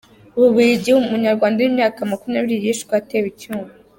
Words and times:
U 0.35 0.39
Bubiligi 0.43 0.89
Umunyarwanda 0.93 1.57
w’imyaka 1.59 2.09
makumyabiri 2.11 2.63
yishwe 2.65 2.91
atewe 3.01 3.27
icyuma 3.33 3.67